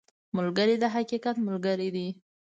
[0.37, 2.07] ملګری د حقیقت ملګری دی